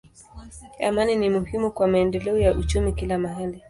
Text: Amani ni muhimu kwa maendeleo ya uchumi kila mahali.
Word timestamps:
Amani 0.87 1.15
ni 1.15 1.29
muhimu 1.29 1.71
kwa 1.71 1.87
maendeleo 1.87 2.37
ya 2.37 2.53
uchumi 2.53 2.93
kila 2.93 3.17
mahali. 3.17 3.59